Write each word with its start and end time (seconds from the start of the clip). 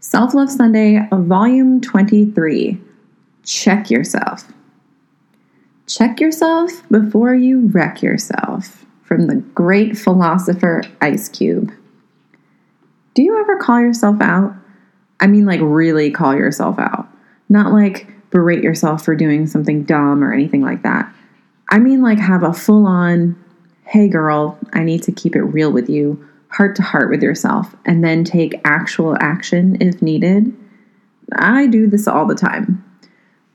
Self 0.00 0.32
Love 0.32 0.50
Sunday, 0.50 1.00
Volume 1.12 1.80
23. 1.80 2.80
Check 3.44 3.90
yourself. 3.90 4.44
Check 5.88 6.20
yourself 6.20 6.70
before 6.88 7.34
you 7.34 7.66
wreck 7.66 8.00
yourself. 8.00 8.84
From 9.02 9.26
the 9.26 9.36
great 9.36 9.96
philosopher 9.96 10.82
Ice 11.00 11.28
Cube. 11.28 11.72
Do 13.14 13.22
you 13.22 13.40
ever 13.40 13.56
call 13.56 13.80
yourself 13.80 14.20
out? 14.20 14.54
I 15.18 15.26
mean, 15.26 15.46
like, 15.46 15.60
really 15.62 16.10
call 16.10 16.34
yourself 16.36 16.78
out. 16.78 17.08
Not 17.48 17.72
like 17.72 18.06
berate 18.30 18.62
yourself 18.62 19.04
for 19.04 19.16
doing 19.16 19.46
something 19.46 19.82
dumb 19.82 20.22
or 20.22 20.32
anything 20.32 20.62
like 20.62 20.82
that. 20.82 21.12
I 21.70 21.78
mean, 21.80 22.02
like, 22.02 22.18
have 22.18 22.44
a 22.44 22.52
full 22.52 22.86
on, 22.86 23.34
hey 23.84 24.08
girl, 24.08 24.58
I 24.74 24.84
need 24.84 25.02
to 25.04 25.12
keep 25.12 25.34
it 25.34 25.42
real 25.42 25.72
with 25.72 25.88
you, 25.88 26.24
heart 26.50 26.76
to 26.76 26.82
heart 26.82 27.10
with 27.10 27.22
yourself, 27.22 27.74
and 27.84 28.02
then 28.02 28.24
take 28.24 28.60
actual 28.64 29.16
action 29.20 29.76
if 29.80 30.00
needed. 30.02 30.54
I 31.36 31.66
do 31.66 31.86
this 31.86 32.08
all 32.08 32.26
the 32.26 32.34
time. 32.34 32.84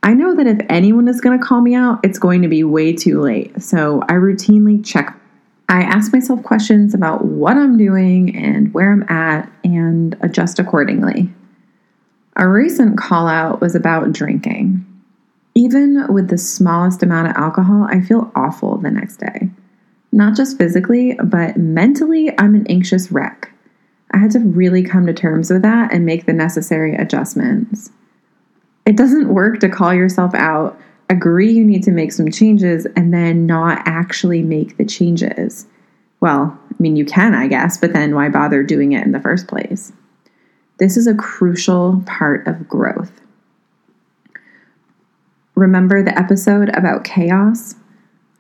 I 0.04 0.14
know 0.14 0.36
that 0.36 0.48
if 0.48 0.60
anyone 0.70 1.08
is 1.08 1.22
going 1.22 1.40
to 1.40 1.46
call 1.46 1.62
me 1.62 1.76
out, 1.76 2.00
it's 2.04 2.20
going 2.20 2.42
to 2.42 2.50
be 2.50 2.64
way 2.64 2.94
too 2.94 3.22
late. 3.22 3.62
So 3.62 4.02
I 4.10 4.14
routinely 4.14 4.86
check. 4.86 5.18
I 5.70 5.82
ask 5.82 6.12
myself 6.12 6.44
questions 6.44 6.94
about 6.94 7.24
what 7.24 7.58
I'm 7.58 7.78
doing 7.78 8.36
and 8.36 8.74
where 8.74 8.92
I'm 8.92 9.04
at 9.10 9.50
and 9.64 10.16
adjust 10.22 10.60
accordingly. 10.60 11.32
A 12.36 12.48
recent 12.48 12.98
call 12.98 13.28
out 13.28 13.62
was 13.62 13.76
about 13.76 14.12
drinking. 14.12 14.86
Even 15.56 16.12
with 16.12 16.28
the 16.28 16.38
smallest 16.38 17.02
amount 17.02 17.30
of 17.30 17.38
alcohol, 17.38 17.88
I 17.90 18.02
feel 18.02 18.32
awful 18.36 18.78
the 18.78 18.92
next 18.92 19.18
day. 19.18 19.50
Not 20.14 20.36
just 20.36 20.60
physically, 20.60 21.18
but 21.24 21.58
mentally, 21.58 22.32
I'm 22.38 22.54
an 22.54 22.68
anxious 22.70 23.12
wreck. 23.12 23.52
I 24.12 24.20
had 24.20 24.30
to 24.32 24.40
really 24.40 24.84
come 24.84 25.08
to 25.08 25.14
terms 25.14 25.50
with 25.50 25.64
that 25.64 25.92
and 25.92 26.06
make 26.06 26.28
the 26.28 26.34
necessary 26.34 26.94
adjustments. 26.96 27.90
It 28.86 28.96
doesn't 28.96 29.34
work 29.34 29.60
to 29.62 29.70
call 29.70 29.92
yourself 29.92 30.36
out, 30.36 30.80
agree 31.10 31.52
you 31.52 31.66
need 31.66 31.82
to 31.84 31.92
make 31.92 32.12
some 32.12 32.30
changes, 32.30 32.86
and 32.96 33.12
then 33.12 33.48
not 33.48 33.82
actually 33.88 34.44
make 34.44 34.78
the 34.78 34.86
changes. 34.86 35.66
Well, 36.20 36.60
I 36.70 36.76
mean, 36.78 36.96
you 36.96 37.06
can, 37.06 37.34
I 37.34 37.48
guess, 37.48 37.80
but 37.80 37.94
then 37.94 38.14
why 38.14 38.30
bother 38.30 38.62
doing 38.62 38.92
it 38.92 39.04
in 39.04 39.14
the 39.14 39.20
first 39.20 39.48
place? 39.48 39.92
This 40.78 40.96
is 40.96 41.08
a 41.08 41.16
crucial 41.16 42.04
part 42.06 42.46
of 42.46 42.68
growth. 42.68 43.20
Remember 45.56 46.04
the 46.04 46.16
episode 46.16 46.70
about 46.70 47.04
chaos? 47.04 47.74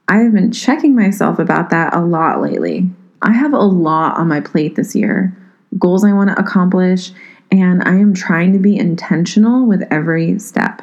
I 0.07 0.17
have 0.17 0.33
been 0.33 0.51
checking 0.51 0.95
myself 0.95 1.39
about 1.39 1.69
that 1.69 1.93
a 1.93 2.01
lot 2.01 2.41
lately. 2.41 2.89
I 3.21 3.31
have 3.31 3.53
a 3.53 3.59
lot 3.59 4.17
on 4.17 4.27
my 4.27 4.41
plate 4.41 4.75
this 4.75 4.95
year 4.95 5.35
goals 5.77 6.03
I 6.03 6.13
want 6.13 6.29
to 6.29 6.39
accomplish, 6.39 7.11
and 7.51 7.83
I 7.83 7.95
am 7.95 8.13
trying 8.13 8.53
to 8.53 8.59
be 8.59 8.77
intentional 8.77 9.65
with 9.65 9.83
every 9.91 10.39
step. 10.39 10.81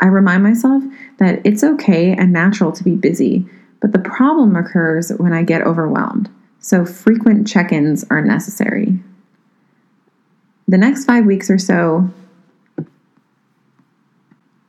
I 0.00 0.06
remind 0.06 0.42
myself 0.42 0.82
that 1.18 1.40
it's 1.44 1.64
okay 1.64 2.12
and 2.12 2.32
natural 2.32 2.72
to 2.72 2.84
be 2.84 2.94
busy, 2.94 3.46
but 3.80 3.92
the 3.92 3.98
problem 3.98 4.56
occurs 4.56 5.10
when 5.10 5.32
I 5.32 5.42
get 5.42 5.62
overwhelmed. 5.62 6.30
So 6.60 6.84
frequent 6.84 7.46
check 7.46 7.72
ins 7.72 8.04
are 8.10 8.22
necessary. 8.22 8.98
The 10.66 10.78
next 10.78 11.04
five 11.04 11.24
weeks 11.24 11.50
or 11.50 11.58
so 11.58 12.10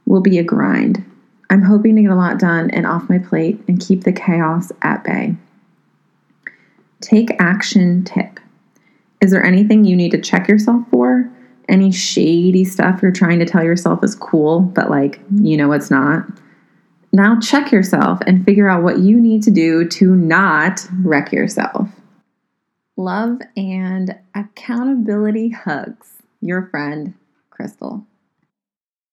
will 0.06 0.22
be 0.22 0.38
a 0.40 0.44
grind. 0.44 1.06
I'm 1.50 1.64
hoping 1.64 1.96
to 1.96 2.04
get 2.04 2.12
a 2.12 2.16
lot 2.16 2.40
done 2.40 2.70
and 2.72 2.86
off 2.86 3.10
my 3.10 3.18
plate 3.18 3.62
and 3.68 3.80
keep 3.80 4.04
the 4.04 4.12
chaos 4.12 4.72
at 4.82 5.04
bay. 5.04 5.36
Take 7.02 7.30
action 7.40 8.04
tip. 8.04 8.40
Is 9.22 9.32
there 9.32 9.44
anything 9.44 9.84
you 9.86 9.96
need 9.96 10.12
to 10.12 10.22
check 10.22 10.48
yourself 10.48 10.84
for? 10.92 11.30
Any 11.68 11.92
shady 11.92 12.66
stuff 12.66 13.02
you're 13.02 13.12
trying 13.12 13.40
to 13.40 13.46
tell 13.46 13.64
yourself 13.64 14.04
is 14.04 14.16
cool, 14.16 14.62
but 14.62 14.90
like, 14.90 15.20
you 15.36 15.58
know 15.58 15.72
it's 15.72 15.92
not? 15.92 16.26
Now 17.12 17.40
check 17.40 17.72
yourself 17.72 18.20
and 18.28 18.46
figure 18.46 18.70
out 18.70 18.84
what 18.84 19.00
you 19.00 19.20
need 19.20 19.44
to 19.44 19.52
do 19.52 19.88
to 19.88 20.16
not 20.16 20.88
wreck 21.04 21.32
yourself. 21.32 21.90
Love 22.98 23.40
and 23.56 24.16
accountability 24.36 25.50
hugs. 25.50 26.18
Your 26.42 26.68
friend, 26.68 27.14
Crystal. 27.50 28.06